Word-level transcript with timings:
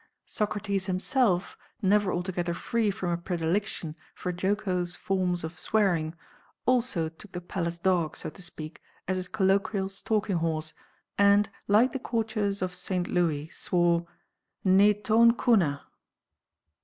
Socrates 0.25 0.87
himself, 0.87 1.55
never 1.79 2.11
altogether 2.11 2.55
free 2.55 2.89
from 2.89 3.11
a 3.11 3.17
predilection 3.17 3.95
for 4.15 4.31
jocose 4.31 4.95
forms 4.95 5.43
of 5.43 5.59
swearing, 5.59 6.15
also 6.65 7.07
took 7.07 7.33
the 7.33 7.39
palace 7.39 7.77
dog, 7.77 8.17
so 8.17 8.31
to 8.31 8.41
speak, 8.41 8.81
as 9.07 9.17
his 9.17 9.27
colloquial 9.27 9.89
stalking 9.89 10.37
horse, 10.37 10.73
and, 11.19 11.49
like 11.67 11.91
the 11.93 11.99
courtiers 11.99 12.63
of 12.63 12.73
St. 12.73 13.09
Louis, 13.09 13.47
swore 13.49 14.07
[Greek: 14.63 14.75
nê 15.03 15.03
ton 15.03 15.33
kuna]. 15.37 15.83